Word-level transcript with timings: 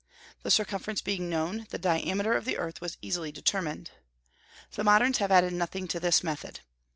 The 0.41 0.49
circumference 0.49 0.99
being 0.99 1.29
known, 1.29 1.67
the 1.69 1.77
diameter 1.77 2.33
of 2.33 2.43
the 2.43 2.57
earth 2.57 2.81
was 2.81 2.97
easily 3.03 3.31
determined. 3.31 3.91
The 4.71 4.83
moderns 4.83 5.19
have 5.19 5.31
added 5.31 5.53
nothing 5.53 5.87
to 5.89 5.99
this 5.99 6.23
method. 6.23 6.61